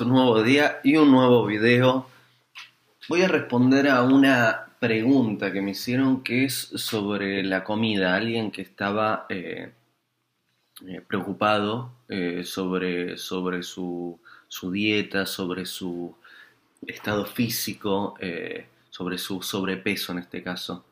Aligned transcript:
un 0.00 0.08
nuevo 0.08 0.42
día 0.42 0.80
y 0.82 0.96
un 0.96 1.10
nuevo 1.10 1.44
video. 1.44 2.06
Voy 3.08 3.22
a 3.22 3.28
responder 3.28 3.88
a 3.88 4.02
una 4.02 4.68
pregunta 4.78 5.52
que 5.52 5.60
me 5.60 5.72
hicieron 5.72 6.22
que 6.22 6.44
es 6.44 6.54
sobre 6.54 7.42
la 7.42 7.64
comida. 7.64 8.14
Alguien 8.14 8.50
que 8.50 8.62
estaba 8.62 9.26
eh, 9.28 9.72
eh, 10.86 11.02
preocupado 11.06 11.92
eh, 12.08 12.44
sobre, 12.44 13.18
sobre 13.18 13.62
su, 13.62 14.18
su, 14.48 14.70
dieta, 14.70 15.26
sobre 15.26 15.66
su 15.66 16.14
estado 16.86 17.26
físico, 17.26 18.14
sobre 18.88 19.18
su 19.18 19.42
sobrepeso 19.42 20.12
en 20.12 20.18
este 20.20 20.42
caso. 20.42 20.84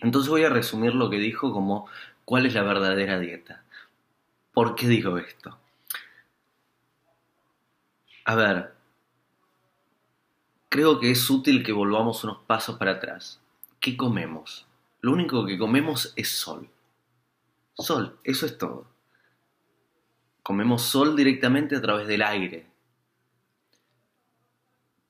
Entonces 0.00 0.30
voy 0.30 0.44
a 0.44 0.48
resumir 0.48 0.94
lo 0.94 1.10
que 1.10 1.18
dijo 1.18 1.52
como 1.52 1.86
cuál 2.24 2.46
es 2.46 2.54
la 2.54 2.62
verdadera 2.62 3.18
dieta. 3.18 3.62
¿Por 4.52 4.74
qué 4.74 4.88
digo 4.88 5.18
esto? 5.18 5.58
A 8.32 8.34
ver, 8.34 8.72
creo 10.70 10.98
que 10.98 11.10
es 11.10 11.28
útil 11.28 11.62
que 11.62 11.72
volvamos 11.72 12.24
unos 12.24 12.38
pasos 12.46 12.78
para 12.78 12.92
atrás. 12.92 13.42
¿Qué 13.78 13.94
comemos? 13.94 14.66
Lo 15.02 15.12
único 15.12 15.44
que 15.44 15.58
comemos 15.58 16.14
es 16.16 16.30
sol. 16.30 16.66
Sol, 17.74 18.18
eso 18.24 18.46
es 18.46 18.56
todo. 18.56 18.86
Comemos 20.42 20.80
sol 20.80 21.14
directamente 21.14 21.76
a 21.76 21.82
través 21.82 22.08
del 22.08 22.22
aire. 22.22 22.64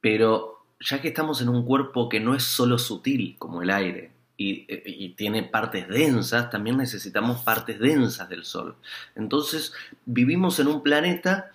Pero 0.01 0.67
ya 0.81 1.01
que 1.01 1.07
estamos 1.07 1.41
en 1.43 1.49
un 1.49 1.65
cuerpo 1.65 2.09
que 2.09 2.19
no 2.19 2.35
es 2.35 2.43
solo 2.43 2.77
sutil 2.77 3.37
como 3.39 3.63
el 3.63 3.71
aire 3.71 4.11
y, 4.37 4.67
y, 4.69 5.11
tiene 5.11 5.45
partes 5.45 5.87
densas, 5.87 6.51
también 6.51 6.77
necesitamos 6.77 7.43
partes 7.43 7.79
densas 7.79 8.29
del 8.29 8.45
sol. 8.45 8.75
Entonces 9.15 9.73
vivimos 10.07 10.59
en 10.59 10.67
un 10.67 10.83
planeta 10.83 11.53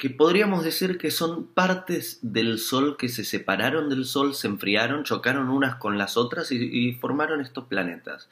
que 0.00 0.08
podríamos 0.08 0.64
decir 0.64 0.96
que 0.96 1.10
son 1.10 1.48
partes 1.48 2.20
del 2.22 2.58
Sol 2.58 2.96
que 2.96 3.10
se 3.10 3.22
separaron 3.22 3.90
del 3.90 4.06
Sol, 4.06 4.34
se 4.34 4.46
enfriaron, 4.46 5.04
chocaron 5.04 5.50
unas 5.50 5.74
con 5.74 5.98
las 5.98 6.16
otras 6.16 6.50
y, 6.52 6.92
formaron 6.94 7.42
estos 7.42 7.66
planetas. 7.66 8.30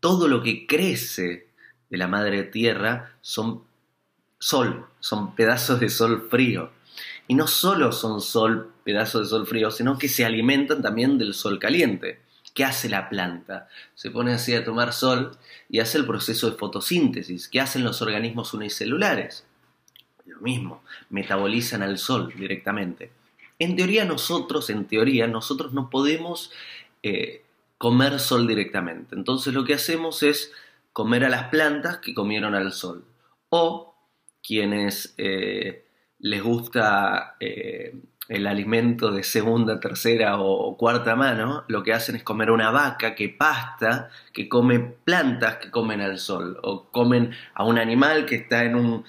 Todo 0.00 0.28
lo 0.28 0.42
que 0.42 0.66
crece 0.66 1.48
de 1.88 1.96
la 1.96 2.08
madre 2.08 2.42
tierra 2.42 3.14
son 3.22 3.62
sol, 4.38 4.84
son 5.00 5.34
pedazos 5.34 5.80
de 5.80 5.88
sol 5.88 6.28
frío. 6.30 6.72
Y 7.26 7.36
no 7.36 7.46
solo 7.46 7.90
son 7.90 8.20
sol, 8.20 8.70
pedazos 8.84 9.22
de 9.22 9.30
sol 9.30 9.46
frío, 9.46 9.70
sino 9.70 9.96
que 9.96 10.10
se 10.10 10.26
alimentan 10.26 10.82
también 10.82 11.16
del 11.16 11.32
sol 11.32 11.58
caliente. 11.58 12.20
¿Qué 12.52 12.64
hace 12.64 12.90
la 12.90 13.08
planta? 13.08 13.68
Se 13.94 14.10
pone 14.10 14.34
así 14.34 14.52
a 14.54 14.62
tomar 14.62 14.92
sol 14.92 15.38
y 15.70 15.80
hace 15.80 15.96
el 15.96 16.04
proceso 16.04 16.50
de 16.50 16.58
fotosíntesis. 16.58 17.48
¿Qué 17.48 17.62
hacen 17.62 17.82
los 17.82 18.02
organismos 18.02 18.52
unicelulares? 18.52 19.46
Lo 20.26 20.40
mismo, 20.40 20.82
metabolizan 21.10 21.82
al 21.82 21.98
sol 21.98 22.32
directamente. 22.36 23.10
En 23.58 23.76
teoría 23.76 24.04
nosotros, 24.04 24.70
en 24.70 24.84
teoría, 24.86 25.26
nosotros 25.26 25.72
no 25.72 25.88
podemos 25.88 26.52
eh, 27.02 27.42
comer 27.78 28.18
sol 28.20 28.46
directamente. 28.46 29.14
Entonces 29.14 29.54
lo 29.54 29.64
que 29.64 29.74
hacemos 29.74 30.22
es 30.22 30.52
comer 30.92 31.24
a 31.24 31.28
las 31.28 31.44
plantas 31.44 31.98
que 31.98 32.14
comieron 32.14 32.54
al 32.54 32.72
sol. 32.72 33.04
O 33.48 33.94
quienes 34.42 35.14
eh, 35.18 35.84
les 36.18 36.42
gusta 36.42 37.36
eh, 37.40 37.94
el 38.28 38.46
alimento 38.46 39.10
de 39.12 39.22
segunda, 39.22 39.78
tercera 39.78 40.40
o 40.40 40.76
cuarta 40.76 41.14
mano, 41.14 41.64
lo 41.68 41.82
que 41.82 41.92
hacen 41.92 42.16
es 42.16 42.22
comer 42.22 42.50
una 42.50 42.70
vaca 42.70 43.14
que 43.14 43.28
pasta, 43.28 44.10
que 44.32 44.48
come 44.48 44.80
plantas 44.80 45.56
que 45.56 45.70
comen 45.70 46.00
al 46.00 46.18
sol. 46.18 46.58
O 46.62 46.90
comen 46.90 47.32
a 47.54 47.64
un 47.64 47.78
animal 47.78 48.26
que 48.26 48.36
está 48.36 48.64
en 48.64 48.74
un 48.74 49.04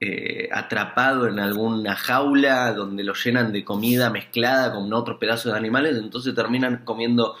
eh, 0.00 0.48
atrapado 0.52 1.26
en 1.26 1.40
alguna 1.40 1.96
jaula 1.96 2.72
donde 2.72 3.02
lo 3.02 3.14
llenan 3.14 3.52
de 3.52 3.64
comida 3.64 4.10
mezclada 4.10 4.72
con 4.72 4.92
otros 4.92 5.18
pedazos 5.18 5.52
de 5.52 5.58
animales, 5.58 5.96
entonces 5.96 6.34
terminan 6.34 6.84
comiendo 6.84 7.36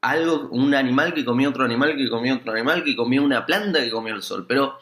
algo, 0.00 0.48
un 0.50 0.74
animal 0.74 1.14
que 1.14 1.24
comió 1.24 1.48
otro 1.48 1.64
animal, 1.64 1.96
que 1.96 2.08
comió 2.10 2.34
otro 2.34 2.52
animal, 2.52 2.84
que 2.84 2.96
comió 2.96 3.22
una 3.22 3.46
planta, 3.46 3.80
que 3.80 3.90
comió 3.90 4.14
el 4.14 4.22
sol. 4.22 4.44
Pero 4.46 4.78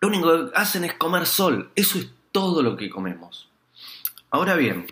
lo 0.00 0.08
único 0.08 0.50
que 0.50 0.58
hacen 0.58 0.84
es 0.84 0.94
comer 0.94 1.26
sol. 1.26 1.70
Eso 1.76 1.98
es 1.98 2.10
todo 2.32 2.62
lo 2.62 2.76
que 2.76 2.90
comemos. 2.90 3.48
Ahora 4.30 4.56
bien, 4.56 4.86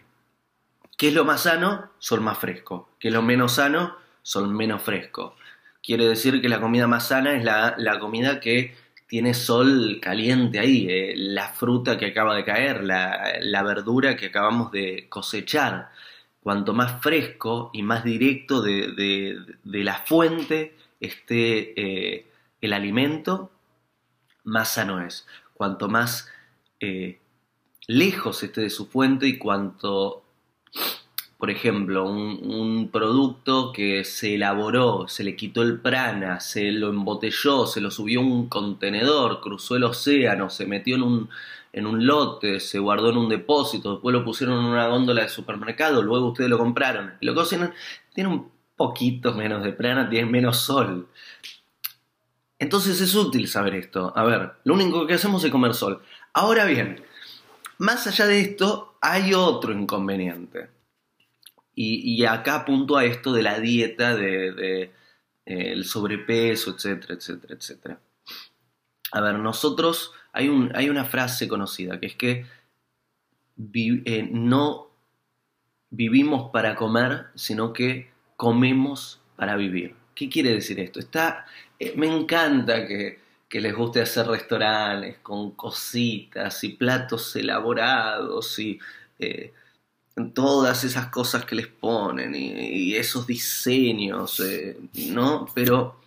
¿qué 0.97 1.09
es 1.09 1.15
lo 1.15 1.25
más 1.25 1.43
sano? 1.43 1.91
Sol 1.99 2.21
más 2.21 2.39
fresco. 2.39 2.91
¿Qué 3.01 3.09
es 3.09 3.15
lo 3.15 3.23
menos 3.23 3.53
sano? 3.53 3.97
Sol 4.23 4.49
menos 4.49 4.83
fresco. 4.83 5.35
Quiere 5.83 6.07
decir 6.07 6.41
que 6.41 6.49
la 6.49 6.61
comida 6.61 6.87
más 6.87 7.09
sana 7.09 7.33
es 7.33 7.43
la, 7.43 7.75
la 7.79 7.99
comida 7.99 8.39
que 8.39 8.77
tiene 9.11 9.35
sol 9.35 9.99
caliente 10.01 10.61
ahí, 10.61 10.87
eh, 10.89 11.15
la 11.17 11.49
fruta 11.49 11.99
que 11.99 12.07
acaba 12.07 12.37
de 12.37 12.45
caer, 12.45 12.85
la, 12.85 13.63
verdura 13.65 14.15
que 14.15 14.27
acabamos 14.27 14.71
de 14.71 15.09
cosechar. 15.09 15.91
Cuanto 16.41 16.75
más 16.75 17.03
fresco 17.03 17.71
y 17.73 17.83
más 17.83 18.05
directo 18.05 18.63
de, 18.63 19.37
la 19.65 19.95
fuente 19.97 20.77
esté 21.01 21.75
eh, 21.77 22.27
el 22.61 22.73
alimento, 22.73 23.51
más 24.45 24.75
sano 24.75 25.05
es. 25.05 25.27
Cuanto 25.55 25.89
más 25.89 26.31
eh, 26.79 27.19
lejos 27.89 28.45
esté 28.45 28.61
de 28.61 28.71
su 28.71 28.87
fuente 28.87 29.27
y 29.27 29.39
cuanto 29.39 30.23
por 31.41 31.51
ejemplo, 31.51 32.05
un, 32.05 32.91
producto 32.93 33.73
que 33.73 34.05
se 34.05 34.35
elaboró, 34.35 35.09
se 35.09 35.25
le 35.25 35.37
quitó 35.37 35.63
el 35.63 35.81
prana, 35.81 36.39
se 36.39 36.71
lo 36.71 36.91
embotelló, 36.91 37.67
se 37.67 37.81
lo 37.81 37.91
subió 37.91 38.21
a 38.21 38.25
un 38.25 38.49
contenedor, 38.49 39.41
cruzó 39.41 39.77
el 39.77 39.85
océano, 39.85 40.51
se 40.51 40.67
metió 40.67 40.97
en 40.97 41.03
un, 41.03 41.31
en 41.73 41.87
un 41.87 42.07
lote, 42.07 42.61
se 42.61 42.79
guardó 42.79 43.09
en 43.11 43.17
un 43.17 43.31
depósito, 43.31 43.93
después 43.93 44.13
lo 44.13 44.23
pusieron 44.23 44.59
en 44.59 44.67
una 44.67 44.89
góndola 44.89 45.23
de 45.23 45.31
supermercado, 45.31 46.03
luego 46.03 46.29
ustedes 46.29 46.51
lo 46.51 46.59
compraron 46.59 47.15
y 47.21 47.27
lo 47.27 47.35
cocinan, 47.35 47.73
tiene 48.13 48.29
un 48.29 48.51
poquito 48.77 49.33
menos 49.33 49.65
de 49.65 49.73
prana, 49.73 50.11
tiene 50.11 50.31
menos 50.31 50.59
sol. 50.59 51.09
Entonces 52.59 53.01
es 53.01 53.15
útil 53.15 53.49
saber 53.49 53.77
esto. 53.77 54.13
A 54.15 54.25
ver, 54.25 54.53
lo 54.65 54.75
único 54.75 55.07
que 55.07 55.15
hacemos 55.15 55.43
es 55.43 55.51
comer 55.51 55.73
sol. 55.73 56.03
Ahora 56.35 56.67
bien, 56.67 57.03
más 57.79 58.07
allá 58.07 58.27
de 58.27 58.41
esto, 58.41 58.99
hay 59.01 59.33
otro 59.33 59.73
inconveniente. 59.73 60.80
Y, 61.83 62.27
acá 62.27 62.57
apunto 62.57 62.99
a 62.99 63.07
esto 63.07 63.33
de 63.33 63.43
la 63.43 63.59
dieta, 63.59 64.15
de, 64.15 64.83
eh, 64.85 64.93
el 65.47 65.85
sobrepeso, 65.87 66.73
etcétera, 66.73 67.15
etcétera, 67.15 67.55
etcétera. 67.55 68.01
A 69.13 69.21
ver, 69.23 69.39
nosotros, 69.39 70.13
hay, 70.33 70.51
un, 70.51 70.71
hay 70.75 70.91
una 70.91 71.07
frase 71.07 71.49
conocida 71.49 71.99
que 71.99 72.07
es 72.07 72.17
que 72.17 72.45
eh, 73.75 74.29
no 74.31 74.91
vivimos 75.89 76.51
para 76.51 76.77
comer, 76.77 77.29
sino 77.35 77.73
que 77.73 78.11
comemos 78.37 79.23
para 79.37 79.57
vivir. 79.57 79.95
¿Qué 80.15 80.29
quiere 80.29 80.53
decir 80.53 80.79
esto? 80.81 81.01
Está, 81.01 81.47
eh, 81.79 81.95
me 81.97 82.15
encanta 82.15 82.87
que, 82.87 83.19
les 83.53 83.75
guste 83.75 84.03
hacer 84.03 84.27
restaurantes 84.27 85.19
con 85.23 85.53
cositas 85.53 86.63
y 86.63 86.69
platos 86.75 87.35
elaborados 87.35 88.59
y 88.59 88.79
todas 90.35 90.85
esas 90.85 91.07
cosas 91.07 91.45
que 91.45 91.55
les 91.55 91.67
ponen 91.67 92.35
y, 92.35 92.95
esos 92.95 93.27
diseños, 93.27 94.41
eh, 94.41 94.79
¿no? 95.09 95.47
Pero 95.55 96.01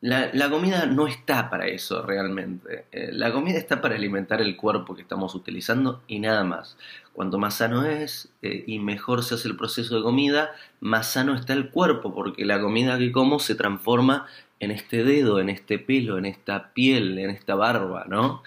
la, 0.00 0.50
comida 0.50 0.86
no 0.86 1.06
está 1.06 1.50
para 1.50 1.66
eso 1.66 2.02
realmente. 2.02 2.86
Eh, 2.92 3.10
la 3.12 3.32
comida 3.32 3.58
está 3.58 3.80
para 3.80 3.96
alimentar 3.96 4.40
el 4.40 4.56
cuerpo 4.56 4.94
que 4.94 5.02
estamos 5.02 5.34
utilizando 5.34 6.02
y 6.06 6.20
nada 6.20 6.44
más. 6.44 6.76
Cuanto 7.12 7.38
más 7.38 7.54
sano 7.54 7.84
es 7.84 8.28
eh, 8.42 8.64
y 8.66 8.78
mejor 8.78 9.24
se 9.24 9.34
hace 9.34 9.48
el 9.48 9.56
proceso 9.56 9.96
de 9.96 10.02
comida, 10.02 10.52
más 10.80 11.12
sano 11.12 11.34
está 11.34 11.52
el 11.52 11.70
cuerpo, 11.70 12.14
porque 12.14 12.44
la 12.44 12.60
comida 12.60 12.98
que 12.98 13.10
como 13.10 13.38
se 13.40 13.54
transforma 13.56 14.26
en 14.60 14.70
este 14.70 15.04
dedo, 15.04 15.40
en 15.40 15.48
este 15.48 15.78
pelo, 15.78 16.18
en 16.18 16.26
esta 16.26 16.72
piel, 16.72 17.18
en 17.18 17.30
esta 17.30 17.54
barba, 17.54 18.04
¿no? 18.08 18.42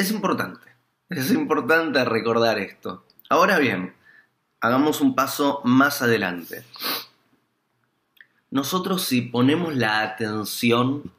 Es 0.00 0.10
importante, 0.10 0.66
es 1.10 1.30
importante 1.30 2.02
recordar 2.06 2.58
esto. 2.58 3.04
Ahora 3.28 3.58
bien, 3.58 3.92
hagamos 4.62 5.02
un 5.02 5.14
paso 5.14 5.60
más 5.64 6.00
adelante. 6.00 6.64
Nosotros 8.50 9.02
si 9.02 9.20
ponemos 9.20 9.76
la 9.76 10.00
atención 10.00 11.12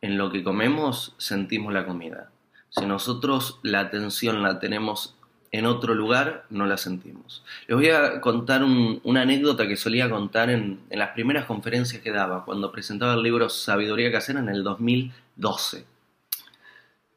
en 0.00 0.18
lo 0.18 0.32
que 0.32 0.42
comemos, 0.42 1.14
sentimos 1.18 1.72
la 1.72 1.86
comida. 1.86 2.32
Si 2.70 2.84
nosotros 2.84 3.60
la 3.62 3.78
atención 3.78 4.42
la 4.42 4.58
tenemos 4.58 5.14
en 5.52 5.64
otro 5.64 5.94
lugar, 5.94 6.46
no 6.50 6.66
la 6.66 6.78
sentimos. 6.78 7.44
Les 7.68 7.76
voy 7.76 7.90
a 7.90 8.20
contar 8.20 8.64
una 8.64 9.22
anécdota 9.22 9.68
que 9.68 9.76
solía 9.76 10.10
contar 10.10 10.50
en, 10.50 10.80
en, 10.90 10.98
las 10.98 11.10
primeras 11.10 11.44
conferencias 11.44 12.02
que 12.02 12.10
daba, 12.10 12.44
cuando 12.44 12.72
presentaba 12.72 13.14
el 13.14 13.22
libro 13.22 13.48
Sabiduría 13.48 14.10
Casera 14.10 14.40
en 14.40 14.48
el 14.48 14.64
2012. 14.64 15.95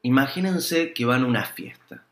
Imagínense 0.01 0.93
que 0.93 1.05
van 1.05 1.23
a 1.23 1.27
una 1.27 1.43
fiesta, 1.43 2.05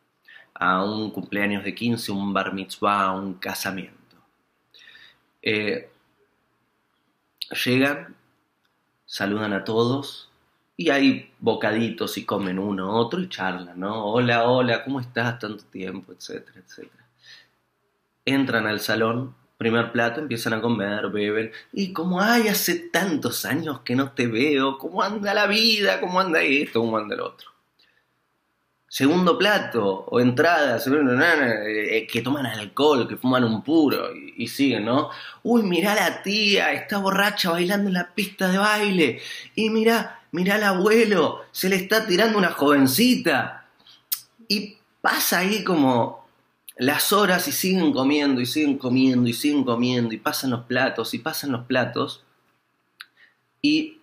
a 0.54 0.84
un 0.84 1.12
cumpleaños 1.12 1.64
de 1.64 1.74
15, 1.74 2.12
un 2.12 2.34
bar 2.34 2.54
mitzvah, 2.54 3.14
un 3.14 3.36
casamiento. 3.36 4.18
Eh, 5.42 5.90
llegan, 7.64 8.16
saludan 9.06 9.54
a 9.54 9.64
todos 9.64 10.30
y 10.76 10.90
hay 10.90 11.32
bocaditos 11.40 12.18
y 12.18 12.26
comen 12.26 12.60
uno, 12.60 12.94
otro 12.94 13.22
y 13.22 13.30
charlan, 13.30 13.80
¿no? 13.80 14.06
Hola, 14.06 14.50
hola, 14.50 14.84
¿cómo 14.84 15.00
estás? 15.00 15.40
Tanto 15.40 15.64
tiempo, 15.66 16.12
etcétera, 16.12 16.60
etcétera. 16.60 17.06
Entran 18.26 18.68
al 18.68 18.82
salón, 18.82 19.34
primer 19.58 19.94
plato, 19.94 20.20
empiezan 20.20 20.54
a 20.54 20.62
comer, 20.62 21.08
beben, 21.10 21.52
y 21.72 21.94
como, 21.94 22.20
ay, 22.22 22.50
hace 22.50 22.90
tantos 22.90 23.46
años 23.46 23.80
que 23.82 23.96
no 23.96 24.12
te 24.12 24.28
veo, 24.28 24.78
¿cómo 24.78 25.02
anda 25.02 25.34
la 25.34 25.48
vida? 25.48 26.02
¿Cómo 26.02 26.20
anda 26.20 26.42
esto? 26.42 26.82
¿Cómo 26.82 26.98
anda 26.98 27.16
el 27.16 27.22
otro? 27.22 27.57
Segundo 28.88 29.38
plato 29.38 30.06
o 30.08 30.20
entrada, 30.20 30.80
eh, 30.86 32.08
que 32.08 32.22
toman 32.22 32.46
alcohol, 32.46 33.08
que 33.08 33.18
fuman 33.18 33.44
un 33.44 33.62
puro 33.64 34.10
y, 34.16 34.48
siguen, 34.48 34.86
¿no? 34.86 35.10
Uy, 35.44 35.64
mirá 35.64 35.94
la 35.96 36.24
tía, 36.24 36.72
está 36.72 36.98
borracha 37.00 37.52
bailando 37.52 37.90
en 37.90 37.96
la 37.96 38.14
pista 38.14 38.48
de 38.50 38.58
baile. 38.58 39.22
Y 39.56 39.70
mirá, 39.70 40.22
mirá 40.32 40.56
al 40.56 40.64
abuelo, 40.64 41.46
se 41.52 41.70
le 41.70 41.76
está 41.76 42.06
tirando 42.08 42.38
una 42.38 42.52
jovencita. 42.52 43.66
Y 44.48 44.78
pasa 45.02 45.40
ahí 45.40 45.64
como 45.64 46.26
las 46.78 47.12
horas 47.12 47.48
y 47.48 47.52
siguen 47.52 47.92
comiendo 47.92 48.40
y 48.40 48.46
siguen 48.46 48.78
comiendo 48.78 49.28
y 49.28 49.34
siguen 49.34 49.64
comiendo 49.64 50.14
y 50.14 50.18
pasan 50.18 50.52
los 50.52 50.66
platos 50.66 51.14
y 51.14 51.20
pasan 51.20 51.52
los 51.52 51.66
platos. 51.66 52.24
Y 53.62 54.00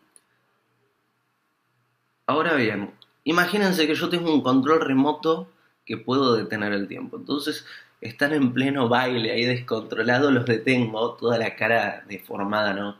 ahora 2.27 2.55
bien, 2.55 2.93
Imagínense 3.25 3.87
que 3.87 3.95
yo 3.95 4.09
tengo 4.09 4.33
un 4.33 4.43
control 4.43 4.81
remoto 4.81 5.49
que 5.85 5.97
puedo 5.97 6.37
detener 6.37 6.73
el 6.73 6.89
tiempo. 6.89 7.17
Entonces, 7.17 7.67
están 8.01 8.35
en 8.35 8.53
pleno 8.53 8.89
baile, 8.89 9.33
ahí 9.33 9.45
descontrolado, 9.45 10.31
los 10.31 10.45
detengo, 10.45 11.15
toda 11.15 11.39
la 11.39 11.57
cara 11.57 12.05
deformada, 12.07 12.75
¿no? 12.75 12.99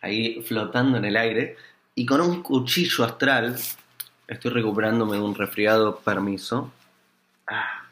Ahí 0.00 0.42
flotando 0.42 0.98
en 0.98 1.04
el 1.04 1.16
aire. 1.16 1.56
Y 1.94 2.06
con 2.06 2.20
un 2.20 2.42
cuchillo 2.42 3.04
astral, 3.04 3.56
estoy 4.26 4.50
recuperándome 4.50 5.16
de 5.16 5.22
un 5.22 5.34
resfriado, 5.34 6.00
permiso. 6.00 6.72
Ah, 7.46 7.84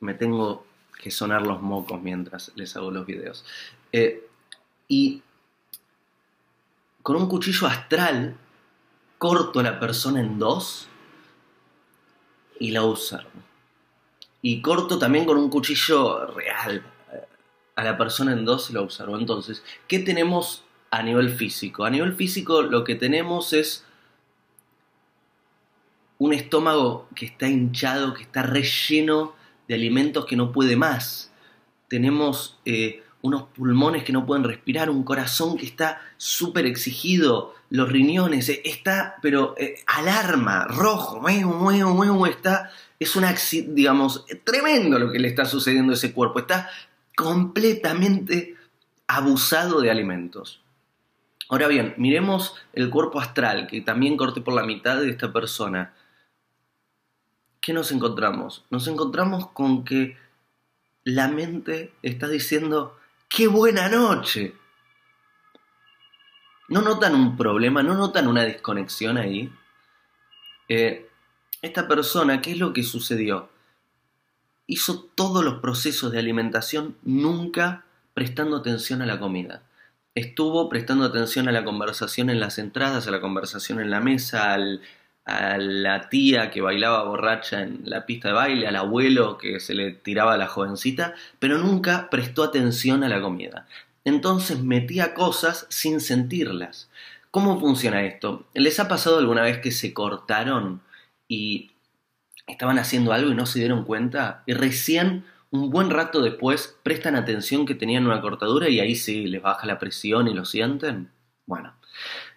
me 0.00 0.14
tengo 0.14 0.66
que 1.00 1.10
sonar 1.10 1.42
los 1.42 1.62
mocos 1.62 2.00
mientras 2.02 2.52
les 2.54 2.76
hago 2.76 2.90
los 2.90 3.06
videos. 3.06 3.44
Eh, 3.92 4.26
y 4.88 5.22
con 7.02 7.16
un 7.16 7.28
cuchillo 7.28 7.66
astral 7.66 8.36
corto 9.18 9.60
a 9.60 9.62
la 9.62 9.80
persona 9.80 10.20
en 10.20 10.38
dos 10.38 10.88
y 12.58 12.70
la 12.70 12.84
observo. 12.84 13.30
Y 14.40 14.62
corto 14.62 14.98
también 14.98 15.24
con 15.24 15.36
un 15.36 15.50
cuchillo 15.50 16.26
real 16.26 16.82
a 17.74 17.84
la 17.84 17.98
persona 17.98 18.32
en 18.32 18.44
dos 18.44 18.70
y 18.70 18.72
la 18.72 18.80
observo. 18.80 19.18
Entonces, 19.18 19.62
¿qué 19.86 19.98
tenemos 19.98 20.64
a 20.90 21.02
nivel 21.02 21.30
físico? 21.30 21.84
A 21.84 21.90
nivel 21.90 22.14
físico 22.14 22.62
lo 22.62 22.84
que 22.84 22.94
tenemos 22.94 23.52
es 23.52 23.84
un 26.18 26.32
estómago 26.32 27.08
que 27.14 27.26
está 27.26 27.48
hinchado, 27.48 28.14
que 28.14 28.22
está 28.22 28.42
relleno 28.42 29.34
de 29.68 29.74
alimentos 29.74 30.26
que 30.26 30.36
no 30.36 30.52
puede 30.52 30.76
más. 30.76 31.32
Tenemos 31.88 32.58
eh, 32.64 33.02
unos 33.22 33.44
pulmones 33.54 34.04
que 34.04 34.12
no 34.12 34.24
pueden 34.26 34.44
respirar, 34.44 34.90
un 34.90 35.02
corazón 35.02 35.56
que 35.56 35.66
está 35.66 36.00
súper 36.16 36.66
exigido, 36.66 37.54
los 37.70 37.88
riñones, 37.88 38.48
eh, 38.48 38.62
está, 38.64 39.16
pero 39.20 39.54
eh, 39.58 39.76
alarma, 39.86 40.66
rojo, 40.66 41.20
muevo, 41.20 41.54
muevo, 41.54 41.94
muevo, 41.94 42.26
está, 42.26 42.70
es 42.98 43.14
un 43.16 43.24
digamos, 43.74 44.24
tremendo 44.44 44.98
lo 44.98 45.10
que 45.10 45.18
le 45.18 45.28
está 45.28 45.44
sucediendo 45.44 45.92
a 45.92 45.96
ese 45.96 46.12
cuerpo, 46.12 46.38
está 46.38 46.70
completamente 47.16 48.56
abusado 49.08 49.80
de 49.80 49.90
alimentos. 49.90 50.62
Ahora 51.48 51.66
bien, 51.66 51.94
miremos 51.96 52.54
el 52.74 52.90
cuerpo 52.90 53.20
astral, 53.20 53.66
que 53.66 53.80
también 53.80 54.16
corté 54.16 54.42
por 54.42 54.54
la 54.54 54.64
mitad 54.64 55.00
de 55.00 55.10
esta 55.10 55.32
persona. 55.32 55.94
¿Qué 57.60 57.72
nos 57.72 57.90
encontramos? 57.90 58.64
Nos 58.70 58.86
encontramos 58.86 59.48
con 59.48 59.84
que 59.84 60.16
la 61.04 61.28
mente 61.28 61.92
está 62.02 62.28
diciendo, 62.28 62.96
¡Qué 63.28 63.46
buena 63.46 63.88
noche! 63.88 64.54
¿No 66.68 66.80
notan 66.80 67.14
un 67.14 67.36
problema? 67.36 67.82
¿No 67.82 67.94
notan 67.94 68.26
una 68.26 68.42
desconexión 68.42 69.18
ahí? 69.18 69.52
Eh, 70.68 71.08
esta 71.60 71.86
persona, 71.86 72.40
¿qué 72.40 72.52
es 72.52 72.58
lo 72.58 72.72
que 72.72 72.82
sucedió? 72.82 73.50
Hizo 74.66 75.02
todos 75.14 75.44
los 75.44 75.60
procesos 75.60 76.10
de 76.10 76.18
alimentación 76.18 76.96
nunca 77.02 77.84
prestando 78.14 78.56
atención 78.56 79.02
a 79.02 79.06
la 79.06 79.20
comida. 79.20 79.62
Estuvo 80.14 80.68
prestando 80.68 81.04
atención 81.04 81.48
a 81.48 81.52
la 81.52 81.64
conversación 81.64 82.30
en 82.30 82.40
las 82.40 82.58
entradas, 82.58 83.06
a 83.06 83.10
la 83.10 83.20
conversación 83.20 83.78
en 83.80 83.90
la 83.90 84.00
mesa, 84.00 84.52
al, 84.52 84.82
a 85.28 85.58
la 85.58 86.08
tía 86.08 86.50
que 86.50 86.62
bailaba 86.62 87.04
borracha 87.04 87.62
en 87.62 87.82
la 87.84 88.06
pista 88.06 88.28
de 88.28 88.34
baile, 88.34 88.66
al 88.66 88.76
abuelo 88.76 89.36
que 89.36 89.60
se 89.60 89.74
le 89.74 89.92
tiraba 89.92 90.34
a 90.34 90.38
la 90.38 90.46
jovencita, 90.46 91.14
pero 91.38 91.58
nunca 91.58 92.08
prestó 92.10 92.42
atención 92.42 93.04
a 93.04 93.08
la 93.08 93.20
comida. 93.20 93.66
Entonces 94.04 94.60
metía 94.60 95.12
cosas 95.12 95.66
sin 95.68 96.00
sentirlas. 96.00 96.90
¿Cómo 97.30 97.60
funciona 97.60 98.04
esto? 98.04 98.46
¿Les 98.54 98.80
ha 98.80 98.88
pasado 98.88 99.18
alguna 99.18 99.42
vez 99.42 99.58
que 99.58 99.70
se 99.70 99.92
cortaron 99.92 100.80
y 101.28 101.72
estaban 102.46 102.78
haciendo 102.78 103.12
algo 103.12 103.30
y 103.30 103.34
no 103.34 103.44
se 103.44 103.58
dieron 103.58 103.84
cuenta? 103.84 104.42
Y 104.46 104.54
recién 104.54 105.24
un 105.50 105.68
buen 105.68 105.90
rato 105.90 106.22
después 106.22 106.78
prestan 106.82 107.16
atención 107.16 107.66
que 107.66 107.74
tenían 107.74 108.06
una 108.06 108.22
cortadura 108.22 108.70
y 108.70 108.80
ahí 108.80 108.94
sí 108.94 109.26
les 109.26 109.42
baja 109.42 109.66
la 109.66 109.78
presión 109.78 110.26
y 110.26 110.32
lo 110.32 110.46
sienten. 110.46 111.10
Bueno, 111.44 111.74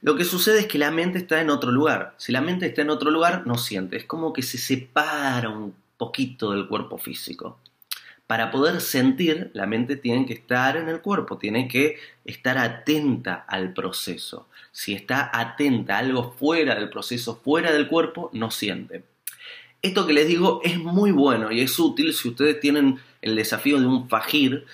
lo 0.02 0.16
que 0.16 0.26
sucede 0.26 0.62
es 0.62 0.68
que 0.68 0.78
la 0.78 0.92
mente 0.92 1.20
está 1.20 1.42
en 1.42 1.50
otro 1.50 1.72
lugar. 1.72 2.16
Si 2.18 2.32
la 2.32 2.42
mente 2.42 2.66
está 2.66 2.82
en 2.82 2.90
otro 2.90 3.12
lugar, 3.12 3.46
no 3.46 3.58
siente. 3.58 3.98
Es 3.98 4.06
como 4.06 4.34
que 4.34 4.42
se 4.42 4.58
separa 4.58 5.50
un 5.50 5.76
poquito 5.98 6.52
del 6.52 6.68
cuerpo 6.68 6.98
físico. 6.98 7.60
Para 8.26 8.50
poder 8.50 8.80
sentir, 8.80 9.52
la 9.54 9.68
mente 9.68 9.98
tiene 9.98 10.26
que 10.26 10.34
estar 10.34 10.78
en 10.78 10.88
el 10.88 11.02
cuerpo, 11.02 11.38
tiene 11.38 11.68
que 11.68 11.98
estar 12.24 12.58
atenta 12.58 13.46
al 13.48 13.74
proceso. 13.74 14.48
Si 14.72 14.94
está 14.94 15.30
atenta 15.34 15.96
a 15.96 16.00
algo 16.00 16.32
fuera 16.32 16.76
del 16.76 16.90
proceso, 16.90 17.42
fuera 17.44 17.74
del 17.74 17.88
cuerpo, 17.88 18.30
no 18.34 18.50
siente. 18.50 19.04
Esto 19.82 20.08
que 20.08 20.14
les 20.14 20.28
digo 20.28 20.62
es 20.64 20.78
muy 20.78 21.12
bueno 21.12 21.52
y 21.52 21.60
es 21.60 21.78
útil 21.78 22.14
si 22.14 22.30
ustedes 22.30 22.60
tienen 22.60 23.00
el 23.22 23.36
desafío 23.36 23.80
de 23.80 23.88
un 23.88 24.08
fajir 24.08 24.66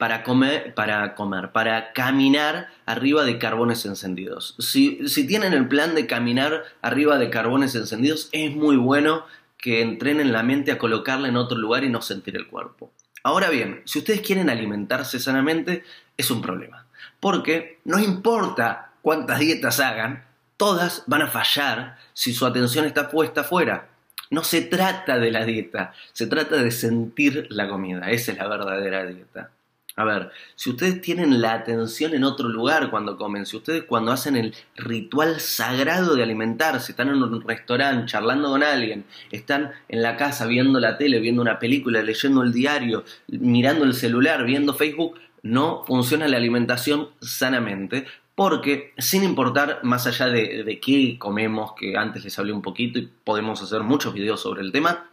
para 0.00 0.22
comer, 0.22 0.72
para 0.72 1.14
comer, 1.14 1.52
para 1.52 1.92
caminar 1.92 2.70
arriba 2.86 3.22
de 3.22 3.36
carbones 3.36 3.84
encendidos. 3.84 4.54
Si, 4.58 4.96
tienen 5.26 5.52
el 5.52 5.68
plan 5.68 5.94
de 5.94 6.06
caminar 6.06 6.64
arriba 6.80 7.18
de 7.18 7.28
carbones 7.28 7.74
encendidos, 7.74 8.30
es 8.32 8.56
muy 8.56 8.76
bueno 8.76 9.26
que 9.58 9.82
entrenen 9.82 10.32
la 10.32 10.42
mente 10.42 10.72
a 10.72 10.78
colocarla 10.78 11.28
en 11.28 11.36
otro 11.36 11.58
lugar 11.58 11.84
y 11.84 11.90
no 11.90 12.00
sentir 12.00 12.34
el 12.36 12.46
cuerpo. 12.46 12.90
Ahora 13.22 13.50
bien, 13.50 13.82
si 13.84 13.98
ustedes 13.98 14.22
quieren 14.22 14.48
alimentarse 14.48 15.20
sanamente, 15.20 15.84
es 16.16 16.30
un 16.30 16.40
problema. 16.40 16.86
Porque 17.20 17.78
no 17.84 17.98
importa 17.98 18.92
cuántas 19.02 19.38
dietas 19.38 19.80
hagan, 19.80 20.24
todas 20.56 21.04
van 21.08 21.20
a 21.20 21.26
fallar 21.26 21.98
si 22.14 22.32
su 22.32 22.46
atención 22.46 22.86
está 22.86 23.10
puesta 23.10 23.42
afuera. 23.42 23.90
No 24.30 24.44
se 24.44 24.62
trata 24.62 25.18
de 25.18 25.30
la 25.30 25.44
dieta, 25.44 25.92
se 26.14 26.26
trata 26.26 26.56
de 26.56 26.70
sentir 26.70 27.48
la 27.50 27.68
comida. 27.68 28.10
Esa 28.10 28.32
es 28.32 28.38
la 28.38 28.48
verdadera 28.48 29.04
dieta. 29.04 29.50
A 29.96 30.04
ver, 30.04 30.30
si 30.54 30.70
ustedes 30.70 31.00
tienen 31.00 31.40
la 31.40 31.52
atención 31.52 32.14
en 32.14 32.24
otro 32.24 32.48
lugar 32.48 32.90
cuando 32.90 33.16
comen, 33.16 33.44
si 33.44 33.56
ustedes 33.56 33.84
cuando 33.84 34.12
hacen 34.12 34.36
el 34.36 34.54
ritual 34.76 35.40
sagrado 35.40 36.14
de 36.14 36.22
alimentarse, 36.22 36.92
están 36.92 37.08
en 37.08 37.22
un 37.22 37.42
restaurante 37.42 38.06
charlando 38.06 38.50
con 38.50 38.62
alguien, 38.62 39.04
están 39.30 39.72
en 39.88 40.02
la 40.02 40.16
casa 40.16 40.46
viendo 40.46 40.78
la 40.78 40.96
tele, 40.96 41.18
viendo 41.18 41.42
una 41.42 41.58
película, 41.58 42.02
leyendo 42.02 42.42
el 42.42 42.52
diario, 42.52 43.04
mirando 43.28 43.84
el 43.84 43.94
celular, 43.94 44.44
viendo 44.44 44.74
Facebook, 44.74 45.18
no 45.42 45.84
funciona 45.86 46.28
la 46.28 46.36
alimentación 46.36 47.08
sanamente 47.20 48.06
porque 48.34 48.94
sin 48.96 49.22
importar 49.22 49.80
más 49.82 50.06
allá 50.06 50.28
de, 50.28 50.80
qué 50.80 51.18
comemos, 51.18 51.74
que 51.74 51.96
antes 51.96 52.24
les 52.24 52.38
hablé 52.38 52.52
un 52.52 52.62
poquito 52.62 52.98
y 52.98 53.10
podemos 53.22 53.60
hacer 53.62 53.82
muchos 53.82 54.14
videos 54.14 54.40
sobre 54.40 54.62
el 54.62 54.72
tema, 54.72 55.10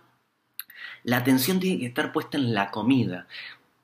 la 1.04 1.18
atención 1.18 1.60
tiene 1.60 1.80
que 1.80 1.88
estar 1.88 2.14
puesta 2.14 2.38
en 2.38 2.54
la 2.54 2.72
comida 2.72 3.28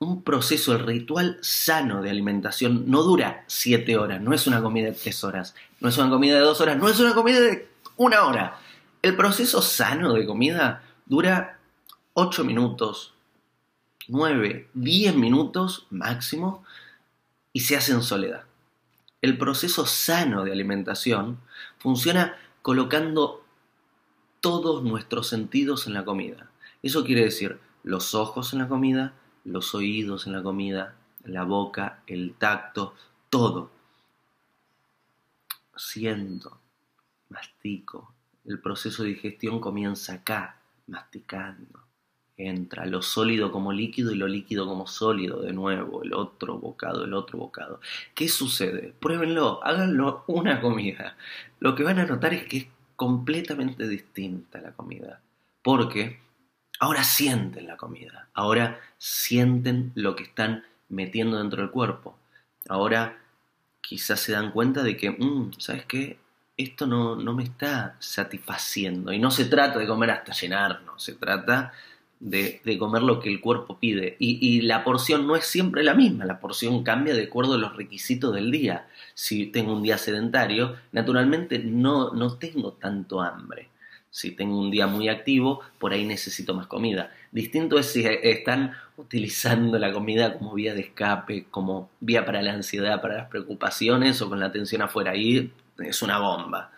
un 0.04 0.22
proceso, 0.22 0.72
el 0.72 0.86
ritual 0.86 1.38
sano 1.40 2.02
de 2.02 2.10
alimentación 2.10 2.90
no 2.90 3.02
dura 3.02 3.44
7 3.46 3.96
horas, 3.96 4.20
no 4.20 4.34
es 4.34 4.46
una 4.46 4.62
comida 4.62 4.86
de 4.86 4.92
3 4.92 5.24
horas, 5.24 5.54
no 5.80 5.88
es 5.88 5.98
una 5.98 6.10
comida 6.10 6.34
de 6.34 6.40
2 6.40 6.60
horas, 6.60 6.76
no 6.76 6.88
es 6.88 7.00
una 7.00 7.14
comida 7.14 7.40
de 7.40 7.68
una 7.96 8.24
hora. 8.24 8.58
El 9.02 9.16
proceso 9.16 9.62
sano 9.62 10.14
de 10.14 10.26
comida 10.26 10.82
dura 11.06 11.58
8 12.14 12.44
minutos, 12.44 13.14
9, 14.08 14.68
10 14.74 15.16
minutos 15.16 15.86
máximo 15.90 16.64
y 17.52 17.60
se 17.60 17.76
hace 17.76 17.92
en 17.92 18.02
soledad. 18.02 18.44
El 19.22 19.38
proceso 19.38 19.86
sano 19.86 20.44
de 20.44 20.52
alimentación 20.52 21.38
funciona 21.78 22.36
colocando 22.62 23.44
todos 24.40 24.82
nuestros 24.82 25.28
sentidos 25.28 25.86
en 25.86 25.94
la 25.94 26.04
comida. 26.04 26.50
Eso 26.82 27.04
quiere 27.04 27.24
decir 27.24 27.58
los 27.82 28.14
ojos 28.14 28.52
en 28.52 28.58
la 28.58 28.68
comida, 28.68 29.14
los 29.44 29.74
oídos 29.74 30.26
en 30.26 30.32
la 30.32 30.42
comida, 30.42 30.96
la 31.24 31.44
boca, 31.44 32.02
el 32.06 32.34
tacto, 32.34 32.94
todo. 33.30 33.70
siento, 35.76 36.60
mastico. 37.28 38.14
El 38.44 38.60
proceso 38.60 39.02
de 39.02 39.10
digestión 39.10 39.60
comienza 39.60 40.14
acá, 40.14 40.60
masticando. 40.86 41.80
Entra 42.36 42.84
lo 42.86 43.00
sólido 43.00 43.52
como 43.52 43.72
líquido 43.72 44.12
y 44.12 44.16
lo 44.16 44.26
líquido 44.26 44.66
como 44.66 44.86
sólido 44.86 45.40
de 45.40 45.52
nuevo, 45.52 46.02
el 46.02 46.12
otro 46.14 46.58
bocado, 46.58 47.04
el 47.04 47.14
otro 47.14 47.38
bocado. 47.38 47.80
¿Qué 48.14 48.28
sucede? 48.28 48.92
Pruébenlo, 48.98 49.64
háganlo 49.64 50.24
una 50.26 50.60
comida. 50.60 51.16
Lo 51.60 51.74
que 51.74 51.84
van 51.84 51.98
a 52.00 52.06
notar 52.06 52.34
es 52.34 52.44
que 52.44 52.56
es 52.56 52.66
completamente 52.96 53.88
distinta 53.88 54.60
la 54.60 54.72
comida. 54.72 55.20
Porque 55.62 56.20
ahora 56.78 57.04
sienten 57.04 57.66
la 57.66 57.76
comida, 57.76 58.28
ahora 58.34 58.80
sienten 58.98 59.92
lo 59.94 60.16
que 60.16 60.24
están 60.24 60.64
metiendo 60.88 61.38
dentro 61.38 61.62
del 61.62 61.70
cuerpo. 61.70 62.18
Ahora 62.68 63.18
quizás 63.80 64.20
se 64.20 64.32
dan 64.32 64.52
cuenta 64.52 64.82
de 64.82 64.96
que, 64.96 65.10
mm, 65.10 65.52
¿sabes 65.58 65.84
qué? 65.86 66.18
Esto 66.56 66.86
no, 66.86 67.16
no 67.16 67.34
me 67.34 67.44
está 67.44 67.96
satisfaciendo. 67.98 69.12
Y 69.12 69.18
no 69.18 69.30
se 69.30 69.44
trata 69.46 69.78
de 69.78 69.86
comer 69.86 70.10
hasta 70.10 70.32
llenarnos, 70.32 71.02
se 71.02 71.14
trata 71.14 71.72
de, 72.20 72.78
comer 72.78 73.02
lo 73.02 73.20
que 73.20 73.30
el 73.30 73.40
cuerpo 73.40 73.78
pide. 73.78 74.16
Y, 74.18 74.62
la 74.62 74.84
porción 74.84 75.26
no 75.26 75.36
es 75.36 75.46
siempre 75.46 75.82
la 75.82 75.94
misma, 75.94 76.24
la 76.24 76.40
porción 76.40 76.82
cambia 76.82 77.14
de 77.14 77.24
acuerdo 77.24 77.54
a 77.54 77.58
los 77.58 77.76
requisitos 77.76 78.34
del 78.34 78.50
día. 78.50 78.88
Si 79.14 79.46
tengo 79.46 79.74
un 79.74 79.82
día 79.82 79.98
sedentario, 79.98 80.76
naturalmente 80.92 81.58
no, 81.58 82.12
no 82.12 82.36
tengo 82.38 82.72
tanto 82.72 83.20
hambre. 83.20 83.68
Si 84.14 84.30
tengo 84.30 84.60
un 84.60 84.70
día 84.70 84.86
muy 84.86 85.08
activo, 85.08 85.60
por 85.80 85.92
ahí 85.92 86.04
necesito 86.04 86.54
más 86.54 86.68
comida. 86.68 87.12
Distinto 87.32 87.80
es 87.80 87.90
si 87.90 88.06
están 88.06 88.70
utilizando 88.96 89.76
la 89.76 89.92
comida 89.92 90.38
como 90.38 90.54
vía 90.54 90.72
de 90.72 90.82
escape, 90.82 91.46
como 91.50 91.90
vía 91.98 92.24
para 92.24 92.40
la 92.40 92.52
ansiedad, 92.52 93.02
para 93.02 93.16
las 93.16 93.28
preocupaciones 93.28 94.22
o 94.22 94.28
con 94.28 94.38
la 94.38 94.46
atención 94.46 94.82
afuera. 94.82 95.10
Ahí 95.10 95.52
es 95.78 96.00
una 96.00 96.20
bomba. 96.20 96.70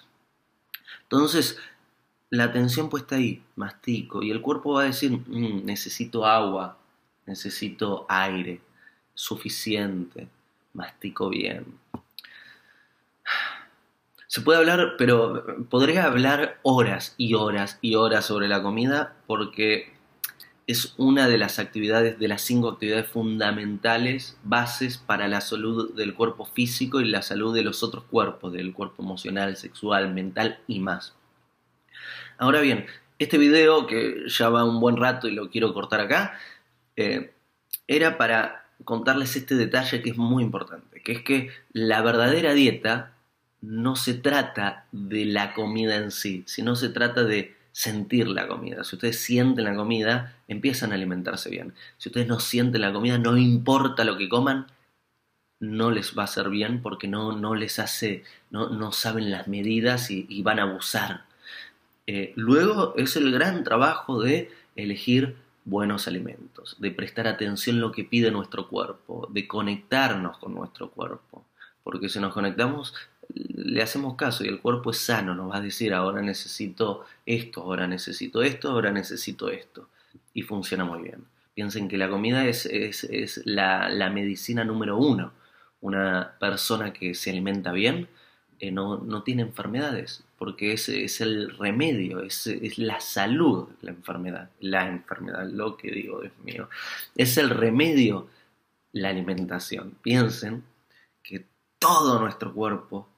Entonces, 1.03 1.59
la 2.31 2.45
atención 2.45 2.89
puesta 2.89 3.17
ahí, 3.17 3.43
mastico, 3.55 4.23
y 4.23 4.31
el 4.31 4.41
cuerpo 4.41 4.73
va 4.73 4.85
a 4.85 4.87
decir, 4.87 5.11
mm, 5.13 5.67
necesito 5.67 6.25
agua, 6.25 6.79
necesito 7.27 8.07
aire, 8.09 8.63
suficiente, 9.13 10.27
mastico 10.73 11.29
bien. 11.29 11.67
Se 14.29 14.41
puede 14.41 14.59
hablar, 14.59 14.95
pero 14.99 15.67
podría 15.71 16.05
hablar 16.05 16.59
horas 16.63 17.15
y 17.17 17.35
horas 17.35 17.79
y 17.81 17.95
horas 17.95 18.25
sobre 18.25 18.49
la 18.49 18.63
comida 18.63 19.17
porque 19.27 19.97
es 20.67 20.95
una 20.97 21.29
de 21.29 21.39
las 21.39 21.61
actividades, 21.61 22.19
de 22.19 22.27
las 22.27 22.43
cinco 22.43 22.71
actividades 22.71 23.07
fundamentales, 23.07 24.37
bases 24.43 24.99
para 24.99 25.29
la 25.29 25.41
salud 25.41 25.95
del 25.95 26.15
cuerpo 26.15 26.45
físico 26.45 27.01
y 27.01 27.05
la 27.05 27.23
salud 27.23 27.55
de 27.55 27.63
los 27.63 27.85
otros 27.85 28.05
cuerpos, 28.05 28.53
del 28.53 28.73
cuerpo 28.73 29.03
emocional, 29.03 29.57
sexual, 29.57 30.13
mental 30.13 30.59
y 30.67 30.81
más. 30.81 31.15
Ahora 32.37 32.61
bien, 32.61 32.87
este 33.21 33.39
video, 33.39 33.87
que 33.87 34.25
ya 34.27 34.49
va 34.49 34.65
un 34.65 34.81
buen 34.81 34.97
rato 34.97 35.29
y 35.29 35.33
lo 35.33 35.51
quiero 35.51 35.73
cortar 35.73 36.01
acá, 36.01 36.39
eh, 36.97 37.33
era 37.87 38.19
para 38.19 38.67
contarles 38.85 39.37
este 39.37 39.55
detalle 39.55 40.03
que 40.03 40.11
es 40.11 40.17
muy 40.19 40.43
importante, 40.43 41.01
que 41.01 41.13
es 41.13 41.23
que 41.23 41.51
la 41.73 42.03
verdadera 42.03 42.55
dieta 42.55 43.16
no 43.67 43.97
se 43.97 44.15
trata 44.15 44.87
de 44.93 45.25
la 45.25 45.55
comida 45.55 45.97
en 45.97 46.11
sí, 46.11 46.45
sino 46.47 46.77
se 46.77 46.89
trata 46.89 47.25
de 47.25 47.57
sentir 47.73 48.29
la 48.29 48.49
comida. 48.49 48.85
Si 48.85 48.97
ustedes 48.97 49.19
sienten 49.21 49.65
la 49.65 49.75
comida, 49.75 50.37
empiezan 50.49 50.93
a 50.93 50.95
alimentarse 50.95 51.51
bien. 51.51 51.75
Si 51.99 52.09
ustedes 52.09 52.27
no 52.27 52.41
sienten 52.41 52.81
la 52.81 52.93
comida, 52.93 53.19
no 53.19 53.37
importa 53.37 54.05
lo 54.05 54.17
que 54.17 54.29
coman, 54.29 54.67
no 55.61 55.91
les 55.91 56.17
va 56.17 56.23
a 56.23 56.25
hacer 56.27 56.49
bien 56.51 56.83
porque 56.83 57.09
no, 57.09 57.33
no 57.33 57.55
les 57.55 57.79
hace, 57.79 58.25
no, 58.51 58.69
no 58.71 58.93
saben 58.93 59.31
las 59.31 59.49
medidas 59.49 60.11
y 60.11 60.43
van 60.43 60.59
a 60.59 60.65
abusar 60.65 61.27
eh, 62.07 62.33
luego 62.37 62.95
es 62.97 63.17
el 63.17 63.33
gran 63.33 63.65
trabajo 63.65 64.21
de 64.23 64.51
elegir 64.77 65.37
buenos 65.65 66.07
alimentos, 66.07 66.77
de 66.79 66.93
prestar 66.93 67.27
atención 67.27 67.79
a 67.79 67.81
lo 67.81 67.93
que 67.93 68.05
pide 68.05 68.31
nuestro 68.31 68.69
cuerpo, 68.69 69.29
de 69.33 69.49
conectarnos 69.49 70.39
con 70.39 70.55
nuestro 70.55 70.91
cuerpo. 70.91 71.45
Porque 71.83 72.09
si 72.09 72.21
nos 72.21 72.33
conectamos, 72.33 72.95
le 73.35 73.83
hacemos 73.83 74.17
caso 74.17 74.45
y 74.45 74.49
el 74.49 74.61
cuerpo 74.61 74.91
es 74.91 74.99
sano, 74.99 75.35
nos 75.35 75.51
va 75.51 75.59
a 75.59 75.61
decir 75.61 75.93
ahora 75.93 76.23
necesito 76.23 77.05
esto, 77.25 77.63
ahora 77.63 77.87
necesito 77.87 78.43
esto, 78.43 78.71
ahora 78.71 78.93
necesito 78.93 79.51
esto. 79.51 79.89
Y 80.33 80.43
funciona 80.43 80.85
muy 80.85 81.03
bien. 81.03 81.25
Piensen 81.55 81.89
que 81.89 81.97
la 81.99 82.09
comida 82.09 82.47
es, 82.47 82.67
es, 82.67 83.43
la, 83.47 83.89
la 83.89 84.11
medicina 84.11 84.65
número 84.65 84.99
uno. 84.99 85.33
Una 85.81 86.37
persona 86.39 86.93
que 86.93 87.15
se 87.15 87.31
alimenta 87.31 87.73
bien 87.73 88.09
eh, 88.59 88.71
no, 88.71 88.99
no, 88.99 89.23
tiene 89.23 89.43
enfermedades, 89.43 90.25
porque 90.39 90.73
es, 90.73 90.89
es 90.89 91.21
el 91.21 91.57
remedio, 91.59 92.23
es, 92.23 92.47
es, 92.47 92.79
la 92.79 93.01
salud 93.01 93.69
la 93.83 93.91
enfermedad, 93.91 94.51
la 94.61 94.89
enfermedad, 94.89 95.47
lo 95.47 95.77
que 95.77 95.91
digo, 95.91 96.23
Dios 96.23 96.33
mío, 96.43 96.69
es 97.17 97.37
el 97.37 97.51
remedio 97.51 98.29
la 98.93 99.11
alimentación. 99.11 99.97
Piensen 100.03 100.65
que 101.23 101.45
todo 101.79 102.19
nuestro 102.19 102.55
cuerpo 102.55 103.09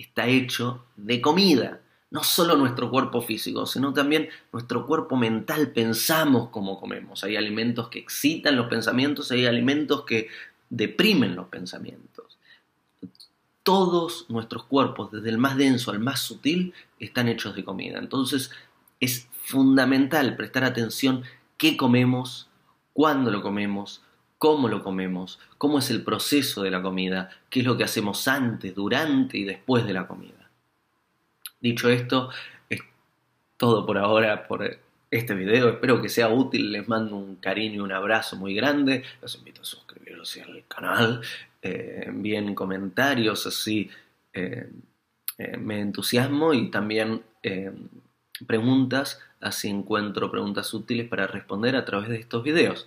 está 0.00 0.26
hecho 0.26 0.84
de 0.96 1.20
comida, 1.20 1.80
no 2.10 2.24
solo 2.24 2.56
nuestro 2.56 2.90
cuerpo 2.90 3.20
físico, 3.20 3.66
sino 3.66 3.92
también 3.92 4.28
nuestro 4.52 4.86
cuerpo 4.86 5.16
mental, 5.16 5.72
pensamos 5.72 6.48
como 6.48 6.80
comemos. 6.80 7.24
Hay 7.24 7.36
alimentos 7.36 7.88
que 7.88 7.98
excitan 7.98 8.56
los 8.56 8.68
pensamientos, 8.68 9.30
hay 9.30 9.46
alimentos 9.46 10.04
que 10.04 10.28
deprimen 10.70 11.36
los 11.36 11.48
pensamientos 11.48 12.38
todos 13.68 14.24
nuestros 14.30 14.62
cuerpos, 14.62 15.10
desde 15.12 15.28
el 15.28 15.36
más 15.36 15.58
denso 15.58 15.90
al 15.90 16.00
más 16.00 16.20
sutil, 16.20 16.72
están 16.98 17.28
hechos 17.28 17.54
de 17.54 17.66
comida. 17.66 17.98
Entonces 17.98 18.50
es 18.98 19.28
fundamental 19.44 20.36
prestar 20.36 20.64
atención 20.64 21.24
qué 21.58 21.76
comemos, 21.76 22.48
cuándo 22.94 23.30
lo 23.30 23.42
comemos, 23.42 24.00
cómo 24.38 24.68
lo 24.68 24.82
comemos, 24.82 25.38
cómo 25.58 25.78
es 25.78 25.90
el 25.90 26.02
proceso 26.02 26.62
de 26.62 26.70
la 26.70 26.82
comida, 26.82 27.30
qué 27.50 27.60
es 27.60 27.66
lo 27.66 27.76
que 27.76 27.84
hacemos 27.84 28.26
antes, 28.28 28.74
durante 28.74 29.38
y 29.38 29.44
después 29.44 29.86
de 29.86 29.92
la 29.92 30.06
comida. 30.06 30.50
Dicho 31.60 31.88
esto, 31.88 32.30
es 32.70 32.80
todo 33.56 33.84
por 33.84 33.98
ahora 33.98 34.46
por 34.46 34.78
este 35.10 35.34
video. 35.34 35.68
Espero 35.68 36.00
que 36.00 36.08
sea 36.08 36.28
útil. 36.28 36.70
Les 36.70 36.86
mando 36.86 37.16
un 37.16 37.36
cariño 37.36 37.76
y 37.76 37.80
un 37.80 37.92
abrazo 37.92 38.36
muy 38.36 38.54
grande. 38.54 39.02
Los 39.20 39.36
invito 39.36 39.62
a 39.62 39.64
suscribirse 39.64 40.42
al 40.42 40.64
canal 40.68 41.22
eh, 41.60 42.04
envíen 42.06 42.54
comentarios, 42.54 43.46
así 43.46 43.90
eh, 44.32 44.70
eh, 45.38 45.56
me 45.56 45.80
entusiasmo 45.80 46.54
y 46.54 46.70
también 46.70 47.22
preguntas, 48.46 49.20
así 49.40 49.68
encuentro 49.68 50.30
preguntas 50.30 50.74
útiles 50.74 51.08
para 51.08 51.26
responder 51.26 51.76
a 51.76 51.84
través 51.84 52.10
de 52.10 52.16
estos 52.16 52.44
videos. 52.44 52.86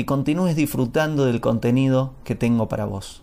que 0.00 0.06
continúes 0.06 0.56
disfrutando 0.56 1.26
del 1.26 1.42
contenido 1.42 2.14
que 2.24 2.34
tengo 2.34 2.70
para 2.70 2.86
vos. 2.86 3.20